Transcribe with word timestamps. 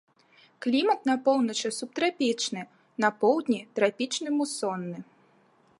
Клімат 0.65 0.99
на 1.09 1.15
поўначы 1.27 1.67
субтрапічны, 1.81 2.61
на 3.05 3.09
поўдні 3.21 3.59
трапічны 3.81 4.29
мусонны. 4.41 4.99